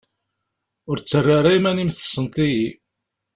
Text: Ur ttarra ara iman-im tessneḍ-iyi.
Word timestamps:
Ur 0.89 0.97
ttarra 0.99 1.33
ara 1.39 1.57
iman-im 1.57 1.91
tessneḍ-iyi. 1.91 2.69